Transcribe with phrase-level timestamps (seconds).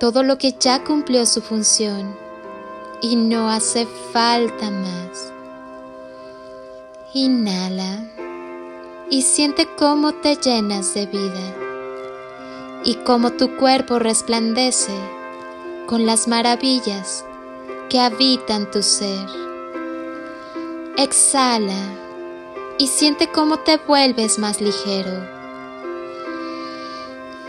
[0.00, 2.16] todo lo que ya cumplió su función
[3.02, 5.30] y no hace falta más.
[7.12, 8.08] Inhala
[9.10, 11.54] y siente cómo te llenas de vida
[12.82, 14.94] y cómo tu cuerpo resplandece
[15.86, 17.26] con las maravillas
[17.90, 19.26] que habitan tu ser.
[20.96, 21.82] Exhala
[22.78, 25.12] y siente cómo te vuelves más ligero.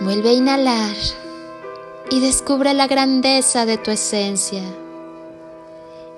[0.00, 0.96] Vuelve a inhalar
[2.10, 4.62] y descubre la grandeza de tu esencia.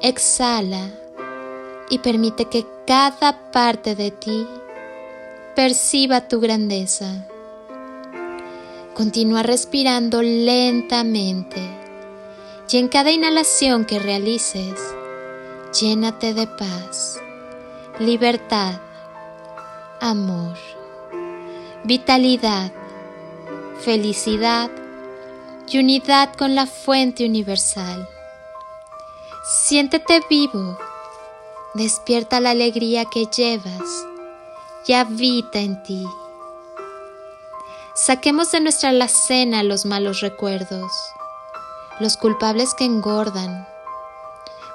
[0.00, 0.90] Exhala
[1.90, 4.46] y permite que cada parte de ti
[5.54, 7.26] perciba tu grandeza.
[8.94, 11.60] Continúa respirando lentamente
[12.70, 14.80] y en cada inhalación que realices,
[15.80, 17.20] llénate de paz,
[18.00, 18.80] libertad,
[20.00, 20.56] amor,
[21.84, 22.72] vitalidad,
[23.78, 24.70] felicidad
[25.68, 28.08] y unidad con la fuente universal.
[29.44, 30.78] Siéntete vivo,
[31.74, 34.06] despierta la alegría que llevas
[34.86, 36.06] y habita en ti.
[37.94, 40.90] Saquemos de nuestra alacena los malos recuerdos,
[42.00, 43.68] los culpables que engordan,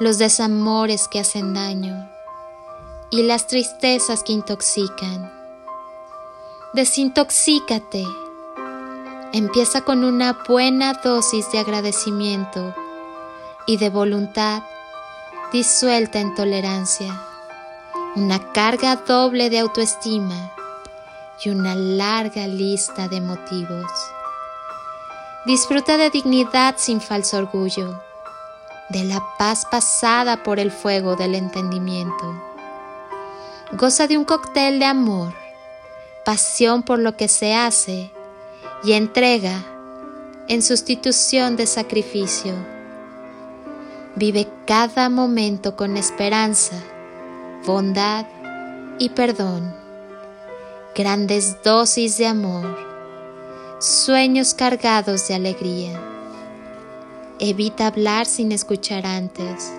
[0.00, 2.10] los desamores que hacen daño
[3.10, 5.32] y las tristezas que intoxican.
[6.72, 8.04] Desintoxícate.
[9.34, 12.72] Empieza con una buena dosis de agradecimiento
[13.66, 14.62] y de voluntad
[15.52, 17.20] disuelta en tolerancia,
[18.14, 20.52] una carga doble de autoestima
[21.44, 23.90] y una larga lista de motivos.
[25.46, 28.00] Disfruta de dignidad sin falso orgullo,
[28.90, 32.40] de la paz pasada por el fuego del entendimiento.
[33.72, 35.34] Goza de un cóctel de amor,
[36.24, 38.13] pasión por lo que se hace
[38.84, 39.64] y entrega
[40.48, 42.54] en sustitución de sacrificio.
[44.16, 46.76] Vive cada momento con esperanza,
[47.66, 48.26] bondad
[48.98, 49.84] y perdón
[50.94, 52.78] grandes dosis de amor,
[53.80, 56.00] sueños cargados de alegría.
[57.40, 59.72] Evita hablar sin escuchar antes,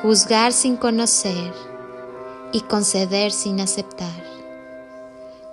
[0.00, 1.52] juzgar sin conocer
[2.52, 4.24] y conceder sin aceptar.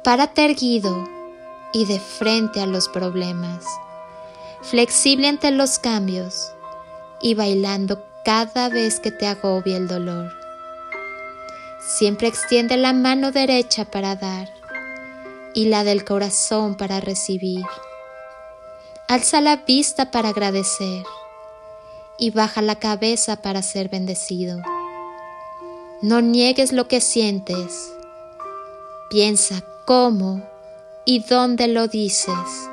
[0.06, 1.21] Párate erguido
[1.74, 3.66] y de frente a los problemas,
[4.62, 6.52] flexible ante los cambios
[7.22, 10.32] y bailando cada vez que te agobia el dolor.
[11.82, 14.50] Siempre extiende la mano derecha para dar
[15.54, 17.66] y la del corazón para recibir.
[19.08, 21.04] Alza la vista para agradecer
[22.18, 24.62] y baja la cabeza para ser bendecido.
[26.02, 27.92] No niegues lo que sientes.
[29.10, 30.51] Piensa cómo
[31.06, 32.70] y dónde lo dices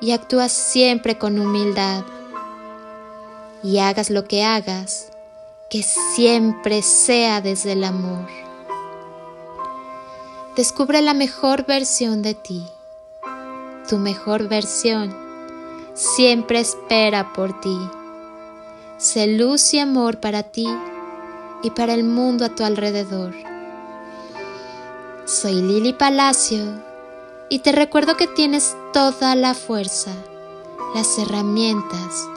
[0.00, 2.04] y actúa siempre con humildad.
[3.62, 5.10] Y hagas lo que hagas,
[5.70, 8.26] que siempre sea desde el amor.
[10.56, 12.64] Descubre la mejor versión de ti.
[13.88, 15.16] Tu mejor versión
[15.94, 17.78] siempre espera por ti.
[18.96, 20.68] Sé luz y amor para ti
[21.62, 23.34] y para el mundo a tu alrededor.
[25.24, 26.87] Soy Lili Palacio
[27.50, 30.12] y te recuerdo que tienes toda la fuerza,
[30.94, 32.28] las herramientas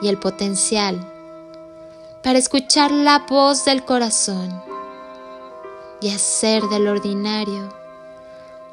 [0.00, 0.98] y el potencial
[2.22, 4.62] para escuchar la voz del corazón
[6.00, 7.72] y hacer del ordinario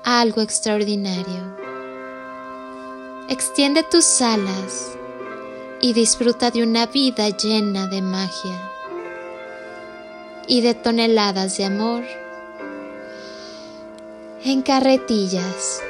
[0.04, 1.58] algo extraordinario.
[3.28, 4.98] Extiende tus alas
[5.80, 8.72] y disfruta de una vida llena de magia
[10.48, 12.04] y de toneladas de amor
[14.44, 15.82] en carretillas.